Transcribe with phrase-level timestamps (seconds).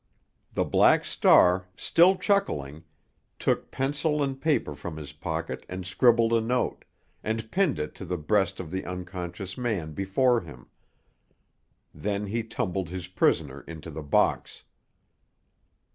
[0.53, 2.85] The Black Star, still chuckling,
[3.37, 6.85] took pencil and paper from his pocket and scribbled a note,
[7.23, 10.65] and pinned it to the breast of the unconscious man before him.
[11.93, 14.63] Then he tumbled his prisoner into the box.